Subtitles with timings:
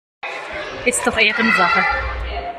[0.87, 1.85] Ist doch Ehrensache!